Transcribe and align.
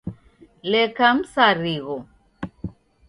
Leka 0.71 1.05
msarigho. 1.17 1.97